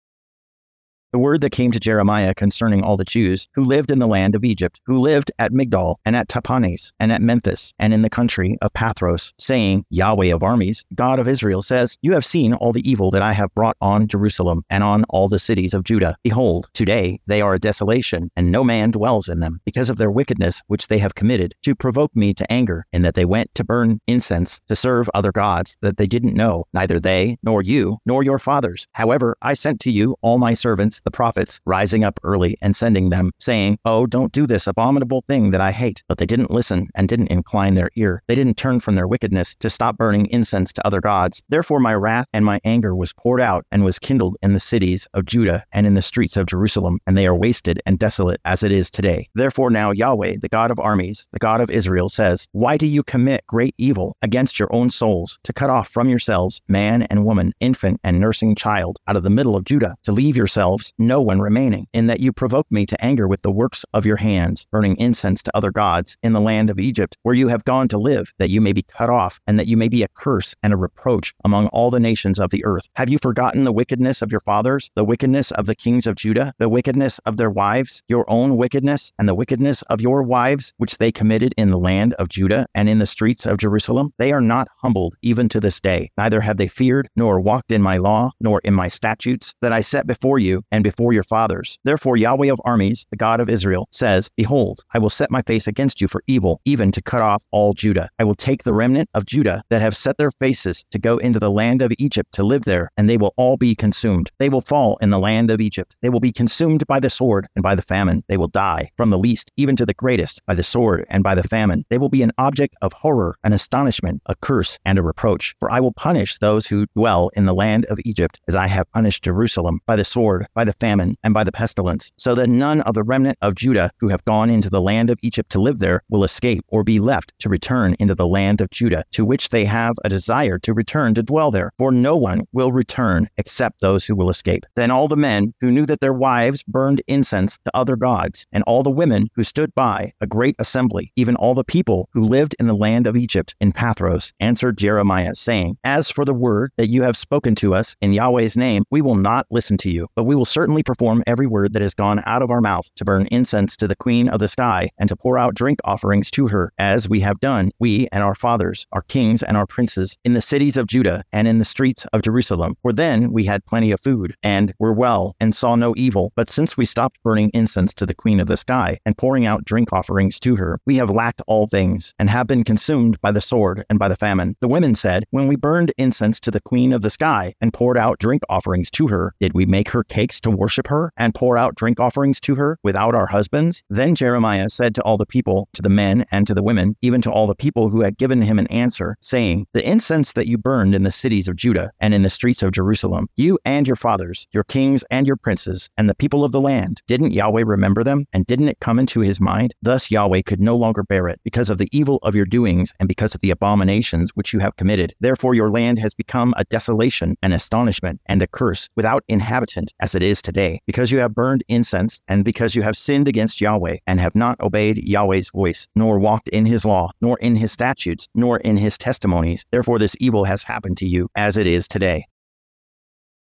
the 1.14 1.18
word 1.20 1.42
that 1.42 1.50
came 1.50 1.70
to 1.70 1.78
Jeremiah 1.78 2.34
concerning 2.34 2.82
all 2.82 2.96
the 2.96 3.04
Jews 3.04 3.46
who 3.54 3.62
lived 3.62 3.92
in 3.92 4.00
the 4.00 4.06
land 4.08 4.34
of 4.34 4.44
Egypt, 4.44 4.80
who 4.84 4.98
lived 4.98 5.30
at 5.38 5.52
Migdol 5.52 5.94
and 6.04 6.16
at 6.16 6.26
Tahpanhes 6.26 6.90
and 6.98 7.12
at 7.12 7.22
Memphis 7.22 7.72
and 7.78 7.94
in 7.94 8.02
the 8.02 8.10
country 8.10 8.58
of 8.62 8.72
Pathros, 8.72 9.32
saying, 9.38 9.84
Yahweh 9.90 10.34
of 10.34 10.42
armies, 10.42 10.84
God 10.96 11.20
of 11.20 11.28
Israel 11.28 11.62
says, 11.62 11.96
You 12.02 12.14
have 12.14 12.24
seen 12.24 12.52
all 12.52 12.72
the 12.72 12.90
evil 12.90 13.12
that 13.12 13.22
I 13.22 13.32
have 13.32 13.54
brought 13.54 13.76
on 13.80 14.08
Jerusalem 14.08 14.64
and 14.70 14.82
on 14.82 15.04
all 15.08 15.28
the 15.28 15.38
cities 15.38 15.72
of 15.72 15.84
Judah. 15.84 16.16
Behold, 16.24 16.66
today 16.74 17.20
they 17.28 17.40
are 17.40 17.54
a 17.54 17.60
desolation, 17.60 18.28
and 18.34 18.50
no 18.50 18.64
man 18.64 18.90
dwells 18.90 19.28
in 19.28 19.38
them, 19.38 19.60
because 19.64 19.90
of 19.90 19.98
their 19.98 20.10
wickedness 20.10 20.62
which 20.66 20.88
they 20.88 20.98
have 20.98 21.14
committed, 21.14 21.54
to 21.62 21.76
provoke 21.76 22.10
me 22.16 22.34
to 22.34 22.52
anger, 22.52 22.86
in 22.92 23.02
that 23.02 23.14
they 23.14 23.24
went 23.24 23.54
to 23.54 23.62
burn 23.62 24.00
incense 24.08 24.60
to 24.66 24.74
serve 24.74 25.08
other 25.14 25.30
gods 25.30 25.76
that 25.80 25.96
they 25.96 26.08
didn't 26.08 26.34
know, 26.34 26.64
neither 26.72 26.98
they, 26.98 27.38
nor 27.44 27.62
you, 27.62 27.98
nor 28.04 28.24
your 28.24 28.40
fathers. 28.40 28.88
However, 28.94 29.36
I 29.42 29.54
sent 29.54 29.78
to 29.82 29.92
you 29.92 30.16
all 30.20 30.38
my 30.38 30.54
servants 30.54 31.02
the 31.04 31.10
prophets, 31.10 31.60
rising 31.64 32.04
up 32.04 32.18
early 32.22 32.56
and 32.60 32.74
sending 32.74 33.10
them, 33.10 33.30
saying, 33.38 33.78
Oh, 33.84 34.06
don't 34.06 34.32
do 34.32 34.46
this 34.46 34.66
abominable 34.66 35.24
thing 35.28 35.50
that 35.50 35.60
I 35.60 35.72
hate. 35.72 36.02
But 36.08 36.18
they 36.18 36.26
didn't 36.26 36.50
listen 36.50 36.88
and 36.94 37.08
didn't 37.08 37.28
incline 37.28 37.74
their 37.74 37.90
ear. 37.96 38.22
They 38.26 38.34
didn't 38.34 38.56
turn 38.56 38.80
from 38.80 38.94
their 38.94 39.08
wickedness 39.08 39.54
to 39.60 39.70
stop 39.70 39.96
burning 39.96 40.26
incense 40.26 40.72
to 40.72 40.86
other 40.86 41.00
gods. 41.00 41.42
Therefore, 41.48 41.80
my 41.80 41.94
wrath 41.94 42.26
and 42.32 42.44
my 42.44 42.60
anger 42.64 42.94
was 42.94 43.12
poured 43.12 43.40
out 43.40 43.64
and 43.70 43.84
was 43.84 43.98
kindled 43.98 44.36
in 44.42 44.54
the 44.54 44.60
cities 44.60 45.06
of 45.14 45.26
Judah 45.26 45.64
and 45.72 45.86
in 45.86 45.94
the 45.94 46.02
streets 46.02 46.36
of 46.36 46.46
Jerusalem, 46.46 46.98
and 47.06 47.16
they 47.16 47.26
are 47.26 47.36
wasted 47.36 47.80
and 47.86 47.98
desolate 47.98 48.40
as 48.44 48.62
it 48.62 48.72
is 48.72 48.90
today. 48.90 49.28
Therefore, 49.34 49.70
now 49.70 49.90
Yahweh, 49.90 50.36
the 50.40 50.48
God 50.48 50.70
of 50.70 50.78
armies, 50.78 51.26
the 51.32 51.38
God 51.38 51.60
of 51.60 51.70
Israel, 51.70 52.08
says, 52.08 52.46
Why 52.52 52.76
do 52.76 52.86
you 52.86 53.02
commit 53.02 53.46
great 53.46 53.74
evil 53.78 54.16
against 54.22 54.58
your 54.58 54.72
own 54.72 54.90
souls 54.90 55.38
to 55.44 55.52
cut 55.52 55.70
off 55.70 55.88
from 55.88 56.08
yourselves 56.08 56.62
man 56.68 57.02
and 57.02 57.24
woman, 57.24 57.52
infant 57.60 58.00
and 58.04 58.20
nursing 58.20 58.54
child 58.54 58.98
out 59.06 59.16
of 59.16 59.22
the 59.22 59.30
middle 59.30 59.56
of 59.56 59.64
Judah, 59.64 59.96
to 60.04 60.12
leave 60.12 60.36
yourselves 60.36 60.92
no 60.98 61.20
one 61.20 61.40
remaining, 61.40 61.86
in 61.92 62.06
that 62.06 62.20
you 62.20 62.32
provoke 62.32 62.70
me 62.70 62.86
to 62.86 63.04
anger 63.04 63.26
with 63.26 63.42
the 63.42 63.50
works 63.50 63.84
of 63.92 64.06
your 64.06 64.16
hands, 64.16 64.66
burning 64.70 64.96
incense 64.96 65.42
to 65.42 65.56
other 65.56 65.70
gods 65.70 66.16
in 66.22 66.32
the 66.32 66.40
land 66.40 66.70
of 66.70 66.78
Egypt, 66.78 67.16
where 67.22 67.34
you 67.34 67.48
have 67.48 67.64
gone 67.64 67.88
to 67.88 67.98
live, 67.98 68.32
that 68.38 68.50
you 68.50 68.60
may 68.60 68.72
be 68.72 68.82
cut 68.82 69.10
off, 69.10 69.40
and 69.46 69.58
that 69.58 69.66
you 69.66 69.76
may 69.76 69.88
be 69.88 70.02
a 70.02 70.08
curse 70.08 70.54
and 70.62 70.72
a 70.72 70.76
reproach 70.76 71.34
among 71.44 71.66
all 71.68 71.90
the 71.90 72.00
nations 72.00 72.38
of 72.38 72.50
the 72.50 72.64
earth. 72.64 72.88
Have 72.94 73.08
you 73.08 73.18
forgotten 73.18 73.64
the 73.64 73.72
wickedness 73.72 74.22
of 74.22 74.30
your 74.30 74.40
fathers, 74.40 74.90
the 74.94 75.04
wickedness 75.04 75.50
of 75.52 75.66
the 75.66 75.74
kings 75.74 76.06
of 76.06 76.14
Judah, 76.14 76.52
the 76.58 76.68
wickedness 76.68 77.18
of 77.20 77.36
their 77.36 77.50
wives, 77.50 78.02
your 78.08 78.24
own 78.30 78.56
wickedness, 78.56 79.10
and 79.18 79.28
the 79.28 79.34
wickedness 79.34 79.82
of 79.82 80.00
your 80.00 80.22
wives, 80.22 80.72
which 80.76 80.98
they 80.98 81.10
committed 81.10 81.54
in 81.56 81.70
the 81.70 81.78
land 81.78 82.14
of 82.14 82.28
Judah 82.28 82.66
and 82.74 82.88
in 82.88 83.00
the 83.00 83.06
streets 83.06 83.46
of 83.46 83.58
Jerusalem? 83.58 84.12
They 84.18 84.32
are 84.32 84.40
not 84.40 84.68
humbled 84.78 85.16
even 85.22 85.48
to 85.48 85.60
this 85.60 85.80
day, 85.80 86.10
neither 86.16 86.40
have 86.40 86.56
they 86.56 86.68
feared, 86.68 87.08
nor 87.16 87.40
walked 87.40 87.72
in 87.72 87.82
my 87.82 87.96
law, 87.96 88.30
nor 88.40 88.60
in 88.60 88.74
my 88.74 88.88
statutes 88.88 89.54
that 89.60 89.72
I 89.72 89.80
set 89.80 90.06
before 90.06 90.38
you 90.38 90.62
and 90.70 90.83
before 90.84 91.12
your 91.12 91.24
fathers. 91.24 91.76
Therefore, 91.82 92.16
Yahweh 92.16 92.52
of 92.52 92.60
armies, 92.64 93.04
the 93.10 93.16
God 93.16 93.40
of 93.40 93.48
Israel, 93.48 93.88
says, 93.90 94.30
Behold, 94.36 94.84
I 94.94 95.00
will 95.00 95.10
set 95.10 95.32
my 95.32 95.42
face 95.42 95.66
against 95.66 96.00
you 96.00 96.06
for 96.06 96.22
evil, 96.28 96.60
even 96.64 96.92
to 96.92 97.02
cut 97.02 97.22
off 97.22 97.42
all 97.50 97.72
Judah. 97.72 98.08
I 98.20 98.24
will 98.24 98.36
take 98.36 98.62
the 98.62 98.74
remnant 98.74 99.08
of 99.14 99.26
Judah 99.26 99.62
that 99.70 99.82
have 99.82 99.96
set 99.96 100.18
their 100.18 100.30
faces 100.30 100.84
to 100.92 100.98
go 101.00 101.18
into 101.18 101.40
the 101.40 101.50
land 101.50 101.82
of 101.82 101.92
Egypt 101.98 102.32
to 102.34 102.44
live 102.44 102.62
there, 102.62 102.90
and 102.96 103.08
they 103.08 103.16
will 103.16 103.34
all 103.36 103.56
be 103.56 103.74
consumed. 103.74 104.30
They 104.38 104.48
will 104.48 104.60
fall 104.60 104.98
in 105.00 105.10
the 105.10 105.18
land 105.18 105.50
of 105.50 105.60
Egypt. 105.60 105.96
They 106.02 106.10
will 106.10 106.20
be 106.20 106.32
consumed 106.32 106.86
by 106.86 107.00
the 107.00 107.10
sword 107.10 107.48
and 107.56 107.62
by 107.62 107.74
the 107.74 107.82
famine. 107.82 108.22
They 108.28 108.36
will 108.36 108.48
die, 108.48 108.90
from 108.96 109.10
the 109.10 109.18
least 109.18 109.50
even 109.56 109.74
to 109.76 109.86
the 109.86 109.94
greatest, 109.94 110.42
by 110.46 110.54
the 110.54 110.62
sword 110.62 111.06
and 111.08 111.22
by 111.22 111.34
the 111.34 111.48
famine. 111.48 111.84
They 111.88 111.98
will 111.98 112.10
be 112.10 112.22
an 112.22 112.32
object 112.36 112.76
of 112.82 112.92
horror, 112.92 113.36
an 113.42 113.54
astonishment, 113.54 114.20
a 114.26 114.34
curse, 114.36 114.78
and 114.84 114.98
a 114.98 115.02
reproach. 115.02 115.54
For 115.58 115.70
I 115.70 115.80
will 115.80 115.92
punish 115.92 116.36
those 116.38 116.66
who 116.66 116.86
dwell 116.94 117.30
in 117.34 117.46
the 117.46 117.54
land 117.54 117.86
of 117.86 117.98
Egypt, 118.04 118.38
as 118.48 118.54
I 118.54 118.66
have 118.66 118.90
punished 118.92 119.24
Jerusalem, 119.24 119.80
by 119.86 119.96
the 119.96 120.04
sword, 120.04 120.46
by 120.54 120.64
the 120.64 120.73
famine, 120.74 121.16
and 121.22 121.34
by 121.34 121.44
the 121.44 121.52
pestilence, 121.52 122.10
so 122.16 122.34
that 122.34 122.48
none 122.48 122.80
of 122.82 122.94
the 122.94 123.02
remnant 123.02 123.38
of 123.42 123.54
Judah 123.54 123.90
who 123.98 124.08
have 124.08 124.24
gone 124.24 124.50
into 124.50 124.70
the 124.70 124.80
land 124.80 125.10
of 125.10 125.18
Egypt 125.22 125.50
to 125.52 125.60
live 125.60 125.78
there 125.78 126.02
will 126.08 126.24
escape 126.24 126.64
or 126.68 126.84
be 126.84 127.00
left 127.00 127.32
to 127.40 127.48
return 127.48 127.94
into 127.98 128.14
the 128.14 128.26
land 128.26 128.60
of 128.60 128.70
Judah, 128.70 129.04
to 129.12 129.24
which 129.24 129.48
they 129.48 129.64
have 129.64 129.94
a 130.04 130.08
desire 130.08 130.58
to 130.58 130.74
return 130.74 131.14
to 131.14 131.22
dwell 131.22 131.50
there. 131.50 131.70
For 131.78 131.92
no 131.92 132.16
one 132.16 132.44
will 132.52 132.72
return 132.72 133.28
except 133.36 133.80
those 133.80 134.04
who 134.04 134.16
will 134.16 134.30
escape. 134.30 134.64
Then 134.76 134.90
all 134.90 135.08
the 135.08 135.16
men 135.16 135.54
who 135.60 135.70
knew 135.70 135.86
that 135.86 136.00
their 136.00 136.12
wives 136.12 136.62
burned 136.64 137.02
incense 137.06 137.58
to 137.64 137.76
other 137.76 137.96
gods, 137.96 138.46
and 138.52 138.64
all 138.64 138.82
the 138.82 138.90
women 138.90 139.28
who 139.34 139.44
stood 139.44 139.74
by, 139.74 140.12
a 140.20 140.26
great 140.26 140.56
assembly, 140.58 141.12
even 141.16 141.36
all 141.36 141.54
the 141.54 141.64
people 141.64 142.08
who 142.12 142.24
lived 142.24 142.54
in 142.58 142.66
the 142.66 142.74
land 142.74 143.06
of 143.06 143.16
Egypt 143.16 143.54
in 143.60 143.72
Pathros, 143.72 144.32
answered 144.40 144.78
Jeremiah, 144.78 145.34
saying, 145.34 145.76
As 145.84 146.10
for 146.10 146.24
the 146.24 146.34
word 146.34 146.72
that 146.76 146.88
you 146.88 147.02
have 147.02 147.16
spoken 147.16 147.54
to 147.56 147.74
us 147.74 147.94
in 148.00 148.12
Yahweh's 148.12 148.56
name, 148.56 148.84
we 148.90 149.02
will 149.02 149.14
not 149.14 149.46
listen 149.50 149.76
to 149.78 149.90
you, 149.90 150.08
but 150.14 150.24
we 150.24 150.34
will 150.34 150.44
certainly 150.54 150.84
perform 150.84 151.24
every 151.26 151.48
word 151.48 151.72
that 151.72 151.82
has 151.82 151.94
gone 151.94 152.22
out 152.26 152.40
of 152.40 152.48
our 152.48 152.60
mouth 152.60 152.88
to 152.94 153.04
burn 153.04 153.26
incense 153.32 153.76
to 153.76 153.88
the 153.88 153.96
Queen 153.96 154.28
of 154.28 154.38
the 154.38 154.46
sky 154.46 154.88
and 154.98 155.08
to 155.08 155.16
pour 155.16 155.36
out 155.36 155.52
drink 155.52 155.80
offerings 155.82 156.30
to 156.30 156.46
her, 156.46 156.72
as 156.78 157.08
we 157.08 157.18
have 157.18 157.40
done, 157.40 157.72
we 157.80 158.06
and 158.12 158.22
our 158.22 158.36
fathers, 158.36 158.86
our 158.92 159.02
kings 159.02 159.42
and 159.42 159.56
our 159.56 159.66
princes, 159.66 160.16
in 160.24 160.34
the 160.34 160.40
cities 160.40 160.76
of 160.76 160.86
Judah 160.86 161.24
and 161.32 161.48
in 161.48 161.58
the 161.58 161.64
streets 161.64 162.06
of 162.12 162.22
Jerusalem. 162.22 162.76
For 162.82 162.92
then 162.92 163.32
we 163.32 163.44
had 163.44 163.66
plenty 163.66 163.90
of 163.90 164.00
food 164.00 164.36
and 164.44 164.72
were 164.78 164.92
well 164.92 165.34
and 165.40 165.56
saw 165.56 165.74
no 165.74 165.92
evil. 165.96 166.32
But 166.36 166.50
since 166.50 166.76
we 166.76 166.84
stopped 166.84 167.20
burning 167.24 167.50
incense 167.52 167.92
to 167.94 168.06
the 168.06 168.14
Queen 168.14 168.38
of 168.38 168.46
the 168.46 168.56
sky 168.56 168.98
and 169.04 169.18
pouring 169.18 169.46
out 169.46 169.64
drink 169.64 169.92
offerings 169.92 170.38
to 170.40 170.54
her, 170.54 170.78
we 170.86 170.96
have 170.98 171.10
lacked 171.10 171.42
all 171.48 171.66
things 171.66 172.14
and 172.20 172.30
have 172.30 172.46
been 172.46 172.62
consumed 172.62 173.20
by 173.20 173.32
the 173.32 173.40
sword 173.40 173.84
and 173.90 173.98
by 173.98 174.08
the 174.08 174.16
famine. 174.16 174.54
The 174.60 174.68
women 174.68 174.94
said, 174.94 175.24
When 175.30 175.48
we 175.48 175.56
burned 175.56 175.92
incense 175.98 176.38
to 176.40 176.52
the 176.52 176.60
Queen 176.60 176.92
of 176.92 177.02
the 177.02 177.10
sky 177.10 177.54
and 177.60 177.74
poured 177.74 177.98
out 177.98 178.20
drink 178.20 178.42
offerings 178.48 178.88
to 178.92 179.08
her, 179.08 179.34
did 179.40 179.52
we 179.52 179.66
make 179.66 179.90
her 179.90 180.04
cakes 180.04 180.40
to 180.44 180.50
worship 180.50 180.86
her 180.86 181.12
and 181.16 181.34
pour 181.34 181.58
out 181.58 181.74
drink 181.74 182.00
offerings 182.00 182.40
to 182.40 182.54
her 182.54 182.78
without 182.82 183.14
our 183.14 183.26
husbands? 183.26 183.82
Then 183.90 184.14
Jeremiah 184.14 184.70
said 184.70 184.94
to 184.94 185.02
all 185.02 185.16
the 185.16 185.26
people, 185.26 185.68
to 185.74 185.82
the 185.82 185.88
men 185.88 186.24
and 186.30 186.46
to 186.46 186.54
the 186.54 186.62
women, 186.62 186.96
even 187.02 187.20
to 187.22 187.30
all 187.30 187.46
the 187.46 187.54
people 187.54 187.88
who 187.88 188.02
had 188.02 188.16
given 188.16 188.40
him 188.40 188.58
an 188.58 188.66
answer, 188.68 189.16
saying, 189.20 189.66
The 189.72 189.86
incense 189.88 190.32
that 190.32 190.46
you 190.46 190.56
burned 190.56 190.94
in 190.94 191.02
the 191.02 191.12
cities 191.12 191.48
of 191.48 191.56
Judah 191.56 191.90
and 192.00 192.14
in 192.14 192.22
the 192.22 192.30
streets 192.30 192.62
of 192.62 192.72
Jerusalem, 192.72 193.26
you 193.36 193.58
and 193.64 193.86
your 193.86 193.96
fathers, 193.96 194.46
your 194.52 194.64
kings 194.64 195.04
and 195.10 195.26
your 195.26 195.36
princes, 195.36 195.88
and 195.96 196.08
the 196.08 196.14
people 196.14 196.44
of 196.44 196.52
the 196.52 196.60
land, 196.60 197.02
didn't 197.08 197.32
Yahweh 197.32 197.64
remember 197.66 198.04
them? 198.04 198.24
And 198.32 198.46
didn't 198.46 198.68
it 198.68 198.80
come 198.80 198.98
into 198.98 199.20
his 199.20 199.40
mind? 199.40 199.74
Thus 199.82 200.10
Yahweh 200.10 200.42
could 200.46 200.60
no 200.60 200.76
longer 200.76 201.02
bear 201.02 201.28
it, 201.28 201.40
because 201.44 201.70
of 201.70 201.78
the 201.78 201.88
evil 201.92 202.18
of 202.22 202.34
your 202.34 202.46
doings 202.46 202.92
and 203.00 203.08
because 203.08 203.34
of 203.34 203.40
the 203.40 203.50
abominations 203.50 204.30
which 204.34 204.52
you 204.52 204.58
have 204.60 204.76
committed. 204.76 205.14
Therefore 205.20 205.54
your 205.54 205.70
land 205.70 205.98
has 205.98 206.14
become 206.14 206.54
a 206.56 206.64
desolation, 206.64 207.36
an 207.42 207.52
astonishment, 207.52 208.20
and 208.26 208.42
a 208.42 208.46
curse, 208.46 208.88
without 208.96 209.24
inhabitant, 209.28 209.92
as 210.00 210.14
it 210.14 210.22
is 210.22 210.33
today, 210.42 210.80
because 210.86 211.10
you 211.10 211.18
have 211.18 211.34
burned 211.34 211.64
incense, 211.68 212.20
and 212.28 212.44
because 212.44 212.74
you 212.74 212.82
have 212.82 212.96
sinned 212.96 213.28
against 213.28 213.60
Yahweh, 213.60 213.98
and 214.06 214.20
have 214.20 214.34
not 214.34 214.60
obeyed 214.60 214.98
Yahweh's 214.98 215.50
voice, 215.50 215.86
nor 215.94 216.18
walked 216.18 216.48
in 216.48 216.66
his 216.66 216.84
law, 216.84 217.10
nor 217.20 217.38
in 217.38 217.56
his 217.56 217.72
statutes, 217.72 218.28
nor 218.34 218.58
in 218.58 218.76
his 218.76 218.98
testimonies. 218.98 219.64
Therefore 219.70 219.98
this 219.98 220.16
evil 220.20 220.44
has 220.44 220.62
happened 220.62 220.96
to 220.98 221.06
you, 221.06 221.28
as 221.34 221.56
it 221.56 221.66
is 221.66 221.88
today. 221.88 222.26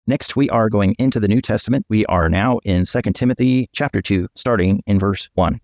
Next, 0.07 0.35
we 0.35 0.49
are 0.49 0.69
going 0.69 0.95
into 0.97 1.19
the 1.19 1.27
New 1.27 1.41
Testament. 1.41 1.85
We 1.87 2.05
are 2.07 2.27
now 2.27 2.59
in 2.63 2.85
2 2.85 3.01
Timothy 3.13 3.69
chapter 3.71 4.01
2, 4.01 4.27
starting 4.35 4.81
in 4.87 4.99
verse 4.99 5.29
1. 5.35 5.59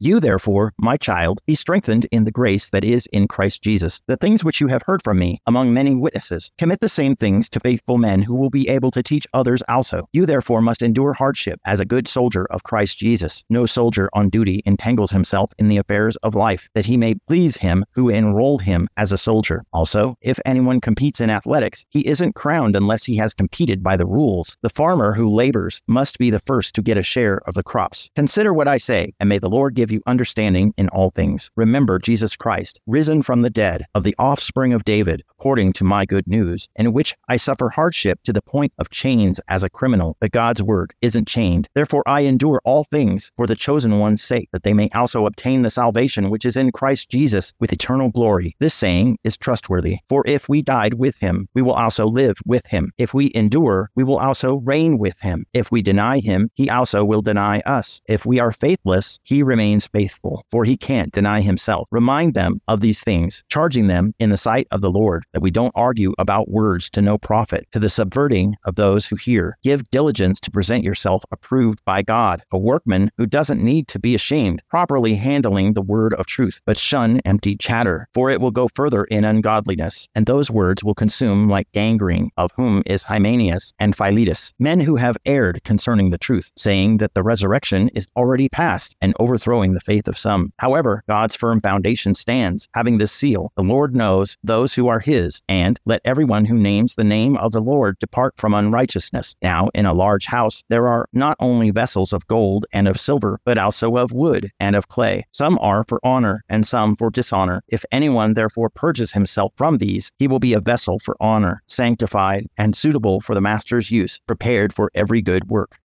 You, 0.00 0.20
therefore, 0.20 0.74
my 0.78 0.96
child, 0.96 1.40
be 1.44 1.56
strengthened 1.56 2.06
in 2.12 2.22
the 2.22 2.30
grace 2.30 2.70
that 2.70 2.84
is 2.84 3.06
in 3.06 3.26
Christ 3.26 3.62
Jesus. 3.62 4.00
The 4.06 4.16
things 4.16 4.44
which 4.44 4.60
you 4.60 4.68
have 4.68 4.82
heard 4.82 5.02
from 5.02 5.18
me 5.18 5.40
among 5.44 5.74
many 5.74 5.96
witnesses, 5.96 6.52
commit 6.56 6.78
the 6.78 6.88
same 6.88 7.16
things 7.16 7.48
to 7.48 7.58
faithful 7.58 7.98
men 7.98 8.22
who 8.22 8.36
will 8.36 8.48
be 8.48 8.68
able 8.68 8.92
to 8.92 9.02
teach 9.02 9.26
others 9.34 9.60
also. 9.68 10.08
You, 10.12 10.24
therefore, 10.24 10.62
must 10.62 10.82
endure 10.82 11.14
hardship 11.14 11.58
as 11.64 11.80
a 11.80 11.84
good 11.84 12.06
soldier 12.06 12.46
of 12.48 12.62
Christ 12.62 12.96
Jesus. 12.98 13.42
No 13.50 13.66
soldier 13.66 14.08
on 14.12 14.28
duty 14.28 14.62
entangles 14.66 15.10
himself 15.10 15.50
in 15.58 15.68
the 15.68 15.78
affairs 15.78 16.14
of 16.18 16.36
life, 16.36 16.68
that 16.74 16.86
he 16.86 16.96
may 16.96 17.16
please 17.26 17.56
him 17.56 17.84
who 17.90 18.08
enrolled 18.08 18.62
him 18.62 18.86
as 18.96 19.10
a 19.10 19.18
soldier. 19.18 19.64
Also, 19.72 20.14
if 20.22 20.38
anyone 20.46 20.80
competes 20.80 21.20
in 21.20 21.28
athletics, 21.28 21.84
he 21.88 22.06
isn't 22.06 22.36
crowned 22.36 22.76
unless 22.76 23.04
he 23.04 23.16
has 23.16 23.34
competed 23.34 23.82
by 23.82 23.96
the 23.96 24.06
rules. 24.06 24.56
The 24.62 24.70
farmer 24.70 25.14
who 25.14 25.28
labors 25.28 25.82
must 25.88 26.18
be 26.18 26.30
the 26.30 26.38
first 26.46 26.76
to 26.76 26.82
get 26.82 26.96
a 26.96 27.02
share 27.02 27.40
of 27.48 27.54
the 27.54 27.64
crops. 27.64 28.08
Consider 28.14 28.54
what 28.54 28.68
I 28.68 28.78
say, 28.78 29.12
and 29.18 29.28
may 29.28 29.38
the 29.38 29.50
Lord 29.50 29.74
give 29.74 29.87
give 29.88 29.94
you 29.94 30.02
understanding 30.06 30.74
in 30.76 30.90
all 30.90 31.10
things. 31.10 31.50
Remember 31.56 31.98
Jesus 31.98 32.36
Christ, 32.36 32.78
risen 32.86 33.22
from 33.22 33.40
the 33.40 33.48
dead, 33.48 33.86
of 33.94 34.02
the 34.02 34.14
offspring 34.18 34.74
of 34.74 34.84
David, 34.84 35.22
according 35.30 35.72
to 35.74 35.84
my 35.84 36.04
good 36.04 36.26
news, 36.26 36.68
in 36.76 36.92
which 36.92 37.16
I 37.28 37.38
suffer 37.38 37.70
hardship 37.70 38.20
to 38.24 38.32
the 38.34 38.42
point 38.42 38.74
of 38.78 38.90
chains 38.90 39.40
as 39.48 39.64
a 39.64 39.70
criminal, 39.70 40.16
but 40.20 40.30
God's 40.30 40.62
word 40.62 40.92
isn't 41.00 41.26
chained. 41.26 41.68
Therefore 41.74 42.02
I 42.06 42.20
endure 42.20 42.60
all 42.66 42.84
things 42.84 43.30
for 43.38 43.46
the 43.46 43.56
chosen 43.56 43.98
one's 43.98 44.22
sake, 44.22 44.50
that 44.52 44.62
they 44.62 44.74
may 44.74 44.90
also 44.94 45.24
obtain 45.24 45.62
the 45.62 45.70
salvation 45.70 46.28
which 46.28 46.44
is 46.44 46.56
in 46.56 46.70
Christ 46.70 47.08
Jesus 47.08 47.54
with 47.58 47.72
eternal 47.72 48.10
glory. 48.10 48.54
This 48.60 48.74
saying 48.74 49.18
is 49.24 49.38
trustworthy. 49.38 49.96
For 50.10 50.22
if 50.26 50.50
we 50.50 50.60
died 50.60 50.94
with 50.94 51.16
him, 51.16 51.48
we 51.54 51.62
will 51.62 51.72
also 51.72 52.06
live 52.06 52.36
with 52.44 52.66
him. 52.66 52.92
If 52.98 53.14
we 53.14 53.32
endure, 53.34 53.88
we 53.94 54.04
will 54.04 54.18
also 54.18 54.56
reign 54.56 54.98
with 54.98 55.18
him. 55.20 55.46
If 55.54 55.72
we 55.72 55.80
deny 55.80 56.18
him, 56.18 56.50
he 56.56 56.68
also 56.68 57.06
will 57.06 57.22
deny 57.22 57.60
us. 57.60 58.02
If 58.06 58.26
we 58.26 58.38
are 58.38 58.52
faithless, 58.52 59.18
he 59.22 59.42
remains 59.42 59.77
remains 59.78 59.88
faithful, 60.08 60.44
for 60.50 60.64
he 60.64 60.76
can't 60.76 61.12
deny 61.12 61.40
himself. 61.40 61.86
Remind 61.90 62.34
them 62.34 62.58
of 62.68 62.80
these 62.80 63.02
things, 63.02 63.42
charging 63.48 63.86
them 63.86 64.12
in 64.18 64.30
the 64.30 64.36
sight 64.36 64.66
of 64.70 64.80
the 64.80 64.90
Lord 64.90 65.24
that 65.32 65.42
we 65.42 65.50
don't 65.50 65.72
argue 65.74 66.14
about 66.18 66.50
words 66.50 66.90
to 66.90 67.02
no 67.02 67.18
profit, 67.18 67.66
to 67.72 67.78
the 67.78 67.88
subverting 67.88 68.56
of 68.64 68.74
those 68.74 69.06
who 69.06 69.16
hear. 69.16 69.56
Give 69.62 69.88
diligence 69.90 70.40
to 70.40 70.50
present 70.50 70.84
yourself 70.84 71.24
approved 71.30 71.80
by 71.84 72.02
God, 72.02 72.42
a 72.50 72.58
workman 72.58 73.10
who 73.16 73.26
doesn't 73.26 73.62
need 73.62 73.88
to 73.88 73.98
be 73.98 74.14
ashamed, 74.14 74.62
properly 74.68 75.14
handling 75.14 75.74
the 75.74 75.82
word 75.82 76.14
of 76.14 76.26
truth, 76.26 76.60
but 76.64 76.78
shun 76.78 77.20
empty 77.24 77.56
chatter, 77.56 78.08
for 78.14 78.30
it 78.30 78.40
will 78.40 78.50
go 78.50 78.68
further 78.74 79.04
in 79.04 79.24
ungodliness, 79.24 80.08
and 80.14 80.26
those 80.26 80.50
words 80.50 80.82
will 80.82 80.94
consume 80.94 81.48
like 81.48 81.70
gangrene, 81.72 82.30
of 82.36 82.50
whom 82.56 82.82
is 82.86 83.02
Hymenaeus 83.02 83.72
and 83.78 83.94
Philetus, 83.94 84.52
men 84.58 84.80
who 84.80 84.96
have 84.96 85.16
erred 85.26 85.62
concerning 85.64 86.10
the 86.10 86.18
truth, 86.18 86.50
saying 86.56 86.98
that 86.98 87.14
the 87.14 87.22
resurrection 87.22 87.88
is 87.94 88.08
already 88.16 88.48
past 88.48 88.94
and 89.00 89.14
overthrowing 89.18 89.67
the 89.74 89.80
faith 89.80 90.08
of 90.08 90.18
some. 90.18 90.52
However, 90.58 91.02
God's 91.08 91.36
firm 91.36 91.60
foundation 91.60 92.14
stands, 92.14 92.68
having 92.74 92.98
this 92.98 93.12
seal 93.12 93.52
The 93.56 93.62
Lord 93.62 93.94
knows 93.94 94.36
those 94.42 94.74
who 94.74 94.88
are 94.88 95.00
his, 95.00 95.40
and 95.48 95.78
let 95.84 96.00
everyone 96.04 96.44
who 96.44 96.58
names 96.58 96.94
the 96.94 97.04
name 97.04 97.36
of 97.36 97.52
the 97.52 97.60
Lord 97.60 97.98
depart 97.98 98.34
from 98.36 98.54
unrighteousness. 98.54 99.34
Now, 99.42 99.68
in 99.74 99.86
a 99.86 99.92
large 99.92 100.26
house, 100.26 100.62
there 100.68 100.88
are 100.88 101.08
not 101.12 101.36
only 101.40 101.70
vessels 101.70 102.12
of 102.12 102.26
gold 102.26 102.66
and 102.72 102.88
of 102.88 103.00
silver, 103.00 103.40
but 103.44 103.58
also 103.58 103.96
of 103.96 104.12
wood 104.12 104.50
and 104.60 104.76
of 104.76 104.88
clay. 104.88 105.24
Some 105.32 105.58
are 105.60 105.84
for 105.88 106.00
honor, 106.02 106.44
and 106.48 106.66
some 106.66 106.96
for 106.96 107.10
dishonor. 107.10 107.62
If 107.68 107.84
anyone 107.92 108.34
therefore 108.34 108.70
purges 108.70 109.12
himself 109.12 109.52
from 109.56 109.78
these, 109.78 110.10
he 110.18 110.28
will 110.28 110.38
be 110.38 110.52
a 110.52 110.60
vessel 110.60 110.98
for 110.98 111.16
honor, 111.20 111.62
sanctified, 111.66 112.46
and 112.56 112.76
suitable 112.76 113.20
for 113.20 113.34
the 113.34 113.40
master's 113.40 113.90
use, 113.90 114.20
prepared 114.26 114.72
for 114.72 114.90
every 114.94 115.22
good 115.22 115.50
work. 115.50 115.78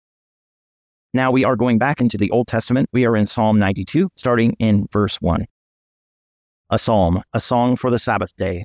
Now 1.13 1.31
we 1.31 1.43
are 1.43 1.55
going 1.55 1.77
back 1.77 1.99
into 1.99 2.17
the 2.17 2.31
Old 2.31 2.47
Testament. 2.47 2.87
We 2.93 3.05
are 3.05 3.17
in 3.17 3.27
Psalm 3.27 3.59
92, 3.59 4.09
starting 4.15 4.53
in 4.59 4.87
verse 4.91 5.17
1. 5.19 5.45
A 6.69 6.77
psalm, 6.77 7.21
a 7.33 7.39
song 7.41 7.75
for 7.75 7.91
the 7.91 7.99
Sabbath 7.99 8.33
day. 8.37 8.63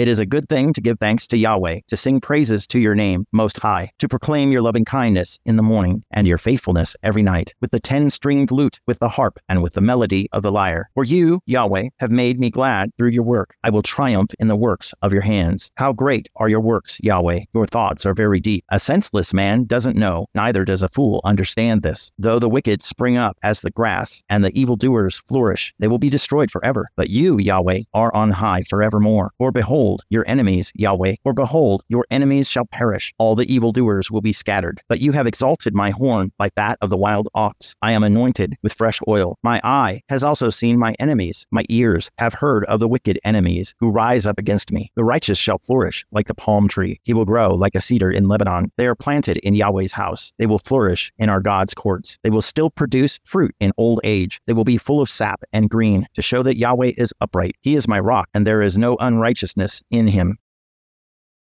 It 0.00 0.08
is 0.08 0.18
a 0.18 0.24
good 0.24 0.48
thing 0.48 0.72
to 0.72 0.80
give 0.80 0.98
thanks 0.98 1.26
to 1.26 1.36
Yahweh, 1.36 1.80
to 1.88 1.94
sing 1.94 2.22
praises 2.22 2.66
to 2.68 2.78
your 2.78 2.94
name, 2.94 3.26
Most 3.32 3.58
High, 3.58 3.90
to 3.98 4.08
proclaim 4.08 4.50
your 4.50 4.62
loving 4.62 4.86
kindness 4.86 5.38
in 5.44 5.56
the 5.56 5.62
morning 5.62 6.04
and 6.10 6.26
your 6.26 6.38
faithfulness 6.38 6.96
every 7.02 7.20
night, 7.20 7.52
with 7.60 7.70
the 7.70 7.80
ten 7.80 8.08
stringed 8.08 8.50
lute, 8.50 8.80
with 8.86 8.98
the 8.98 9.10
harp, 9.10 9.38
and 9.50 9.62
with 9.62 9.74
the 9.74 9.82
melody 9.82 10.26
of 10.32 10.42
the 10.42 10.50
lyre. 10.50 10.88
For 10.94 11.04
you, 11.04 11.40
Yahweh, 11.44 11.90
have 11.98 12.10
made 12.10 12.40
me 12.40 12.48
glad 12.48 12.96
through 12.96 13.10
your 13.10 13.24
work. 13.24 13.56
I 13.62 13.68
will 13.68 13.82
triumph 13.82 14.30
in 14.38 14.48
the 14.48 14.56
works 14.56 14.94
of 15.02 15.12
your 15.12 15.20
hands. 15.20 15.70
How 15.74 15.92
great 15.92 16.30
are 16.36 16.48
your 16.48 16.62
works, 16.62 16.98
Yahweh! 17.02 17.40
Your 17.52 17.66
thoughts 17.66 18.06
are 18.06 18.14
very 18.14 18.40
deep. 18.40 18.64
A 18.70 18.80
senseless 18.80 19.34
man 19.34 19.64
doesn't 19.64 19.98
know, 19.98 20.24
neither 20.34 20.64
does 20.64 20.80
a 20.80 20.88
fool 20.88 21.20
understand 21.24 21.82
this. 21.82 22.10
Though 22.16 22.38
the 22.38 22.48
wicked 22.48 22.82
spring 22.82 23.18
up 23.18 23.36
as 23.42 23.60
the 23.60 23.70
grass, 23.70 24.22
and 24.30 24.42
the 24.42 24.58
evildoers 24.58 25.18
flourish, 25.28 25.74
they 25.78 25.88
will 25.88 25.98
be 25.98 26.08
destroyed 26.08 26.50
forever. 26.50 26.88
But 26.96 27.10
you, 27.10 27.38
Yahweh, 27.38 27.82
are 27.92 28.14
on 28.14 28.30
high 28.30 28.62
forevermore. 28.62 29.32
For 29.36 29.52
behold, 29.52 29.89
behold 29.90 30.04
your 30.08 30.24
enemies, 30.28 30.70
Yahweh, 30.74 31.16
or 31.24 31.32
behold, 31.32 31.82
your 31.88 32.06
enemies 32.10 32.48
shall 32.48 32.66
perish. 32.66 33.12
All 33.18 33.34
the 33.34 33.52
evildoers 33.52 34.10
will 34.10 34.20
be 34.20 34.32
scattered. 34.32 34.80
But 34.88 35.00
you 35.00 35.12
have 35.12 35.26
exalted 35.26 35.74
my 35.74 35.90
horn 35.90 36.30
like 36.38 36.54
that 36.54 36.78
of 36.80 36.90
the 36.90 36.96
wild 36.96 37.28
ox. 37.34 37.74
I 37.82 37.92
am 37.92 38.04
anointed 38.04 38.56
with 38.62 38.72
fresh 38.72 39.00
oil. 39.08 39.36
My 39.42 39.60
eye 39.64 40.02
has 40.08 40.22
also 40.22 40.50
seen 40.50 40.78
my 40.78 40.94
enemies. 41.00 41.46
My 41.50 41.64
ears 41.68 42.10
have 42.18 42.34
heard 42.34 42.64
of 42.66 42.78
the 42.78 42.88
wicked 42.88 43.18
enemies 43.24 43.74
who 43.80 43.90
rise 43.90 44.26
up 44.26 44.38
against 44.38 44.70
me. 44.70 44.92
The 44.94 45.04
righteous 45.04 45.38
shall 45.38 45.58
flourish 45.58 46.04
like 46.12 46.28
the 46.28 46.34
palm 46.34 46.68
tree. 46.68 47.00
He 47.02 47.14
will 47.14 47.24
grow 47.24 47.54
like 47.54 47.74
a 47.74 47.80
cedar 47.80 48.10
in 48.10 48.28
Lebanon. 48.28 48.70
They 48.76 48.86
are 48.86 48.94
planted 48.94 49.38
in 49.38 49.54
Yahweh's 49.54 49.92
house. 49.92 50.32
They 50.38 50.46
will 50.46 50.60
flourish 50.60 51.12
in 51.18 51.28
our 51.28 51.40
God's 51.40 51.74
courts. 51.74 52.16
They 52.22 52.30
will 52.30 52.42
still 52.42 52.70
produce 52.70 53.18
fruit 53.24 53.54
in 53.58 53.72
old 53.76 54.00
age. 54.04 54.40
They 54.46 54.52
will 54.52 54.64
be 54.64 54.78
full 54.78 55.00
of 55.00 55.10
sap 55.10 55.42
and 55.52 55.68
green 55.68 56.06
to 56.14 56.22
show 56.22 56.42
that 56.44 56.58
Yahweh 56.58 56.92
is 56.96 57.12
upright. 57.20 57.56
He 57.60 57.74
is 57.74 57.88
my 57.88 57.98
rock, 57.98 58.28
and 58.34 58.46
there 58.46 58.62
is 58.62 58.78
no 58.78 58.96
unrighteousness 59.00 59.79
in 59.90 60.06
him. 60.06 60.36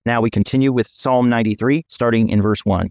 Now 0.06 0.22
we 0.22 0.30
continue 0.30 0.72
with 0.72 0.88
Psalm 0.88 1.30
93, 1.30 1.84
starting 1.88 2.30
in 2.30 2.42
verse 2.42 2.64
1. 2.64 2.90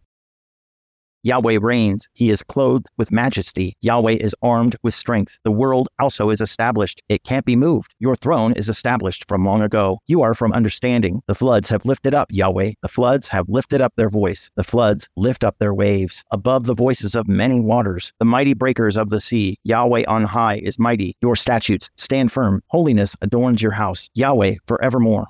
Yahweh 1.25 1.59
reigns. 1.61 2.09
He 2.13 2.29
is 2.29 2.43
clothed 2.43 2.87
with 2.99 3.11
majesty. 3.11 3.77
Yahweh 3.81 4.19
is 4.21 4.37
armed 4.43 4.77
with 4.83 4.93
strength. 4.93 5.39
The 5.43 5.51
world 5.51 5.89
also 5.99 6.29
is 6.29 6.43
established. 6.43 7.03
It 7.09 7.25
can't 7.25 7.47
be 7.47 7.57
moved. 7.57 7.95
Your 7.99 8.15
throne 8.15 8.53
is 8.53 8.69
established 8.69 9.27
from 9.27 9.43
long 9.43 9.63
ago. 9.63 10.01
You 10.07 10.21
are 10.21 10.35
from 10.35 10.53
understanding. 10.53 11.23
The 11.27 11.35
floods 11.35 11.71
have 11.71 11.87
lifted 11.87 12.13
up, 12.13 12.29
Yahweh. 12.31 12.73
The 12.83 12.89
floods 12.89 13.29
have 13.29 13.49
lifted 13.49 13.81
up 13.81 13.95
their 13.97 14.11
voice. 14.11 14.51
The 14.57 14.65
floods 14.65 15.09
lift 15.17 15.45
up 15.45 15.57
their 15.59 15.73
waves 15.73 16.23
above 16.31 16.65
the 16.67 16.75
voices 16.75 17.15
of 17.15 17.27
many 17.27 17.59
waters. 17.59 18.13
The 18.19 18.27
mighty 18.27 18.53
breakers 18.53 18.97
of 18.97 19.09
the 19.09 19.21
sea. 19.21 19.57
Yahweh 19.65 20.05
on 20.07 20.25
high 20.25 20.57
is 20.57 20.79
mighty. 20.79 21.17
Your 21.23 21.37
statutes 21.37 21.89
stand 21.97 22.33
firm. 22.33 22.61
Holiness 22.69 23.17
adorns 23.23 23.63
your 23.63 23.73
house. 23.73 24.11
Yahweh 24.15 24.57
forevermore. 24.67 25.29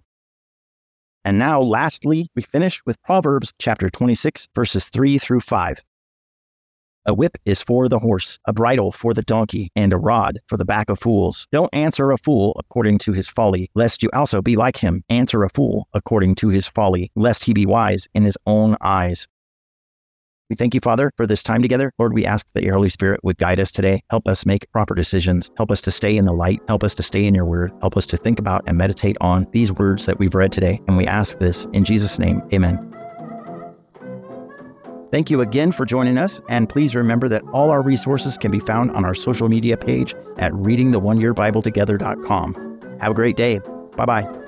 And 1.24 1.38
now, 1.38 1.60
lastly, 1.60 2.28
we 2.36 2.42
finish 2.42 2.82
with 2.84 3.02
Proverbs 3.02 3.52
chapter 3.58 3.88
26, 3.88 4.48
verses 4.54 4.84
3 4.86 5.18
through 5.18 5.40
5. 5.40 5.80
A 7.06 7.12
whip 7.12 7.36
is 7.44 7.62
for 7.62 7.86
the 7.86 7.98
horse, 7.98 8.38
a 8.46 8.52
bridle 8.54 8.90
for 8.90 9.12
the 9.12 9.22
donkey, 9.22 9.70
and 9.76 9.92
a 9.92 9.98
rod 9.98 10.38
for 10.46 10.56
the 10.56 10.64
back 10.64 10.88
of 10.88 10.98
fools. 10.98 11.46
Don't 11.52 11.74
answer 11.74 12.10
a 12.10 12.16
fool 12.16 12.54
according 12.58 12.96
to 12.98 13.12
his 13.12 13.28
folly, 13.28 13.70
lest 13.74 14.02
you 14.02 14.08
also 14.14 14.40
be 14.40 14.56
like 14.56 14.78
him. 14.78 15.02
Answer 15.10 15.42
a 15.44 15.50
fool 15.50 15.86
according 15.92 16.36
to 16.36 16.48
his 16.48 16.66
folly, 16.66 17.10
lest 17.14 17.44
he 17.44 17.52
be 17.52 17.66
wise 17.66 18.08
in 18.14 18.24
his 18.24 18.38
own 18.46 18.76
eyes. 18.80 19.28
We 20.50 20.56
thank 20.56 20.74
you, 20.74 20.80
Father, 20.80 21.10
for 21.16 21.26
this 21.26 21.42
time 21.42 21.62
together. 21.62 21.90
Lord, 21.98 22.12
we 22.12 22.26
ask 22.26 22.46
that 22.52 22.62
your 22.62 22.74
Holy 22.74 22.90
Spirit 22.90 23.20
would 23.22 23.38
guide 23.38 23.58
us 23.58 23.72
today. 23.72 24.02
Help 24.10 24.28
us 24.28 24.44
make 24.44 24.70
proper 24.72 24.94
decisions. 24.94 25.50
Help 25.56 25.70
us 25.70 25.80
to 25.82 25.90
stay 25.90 26.16
in 26.16 26.24
the 26.26 26.32
light. 26.32 26.60
Help 26.68 26.84
us 26.84 26.94
to 26.96 27.02
stay 27.02 27.24
in 27.26 27.34
your 27.34 27.46
word. 27.46 27.72
Help 27.80 27.96
us 27.96 28.04
to 28.06 28.18
think 28.18 28.38
about 28.38 28.62
and 28.66 28.76
meditate 28.76 29.16
on 29.20 29.46
these 29.52 29.72
words 29.72 30.04
that 30.06 30.18
we've 30.18 30.34
read 30.34 30.52
today. 30.52 30.80
And 30.86 30.98
we 30.98 31.06
ask 31.06 31.38
this 31.38 31.64
in 31.72 31.84
Jesus' 31.84 32.18
name. 32.18 32.42
Amen. 32.52 32.90
Thank 35.10 35.30
you 35.30 35.40
again 35.42 35.70
for 35.70 35.84
joining 35.86 36.18
us, 36.18 36.40
and 36.48 36.68
please 36.68 36.96
remember 36.96 37.28
that 37.28 37.42
all 37.52 37.70
our 37.70 37.82
resources 37.82 38.36
can 38.36 38.50
be 38.50 38.58
found 38.58 38.90
on 38.90 39.04
our 39.04 39.14
social 39.14 39.48
media 39.48 39.76
page 39.76 40.12
at 40.38 40.50
readingtheoneyearbibletogethers.com. 40.52 42.96
Have 43.00 43.12
a 43.12 43.14
great 43.14 43.36
day. 43.36 43.60
Bye 43.96 44.06
bye. 44.06 44.43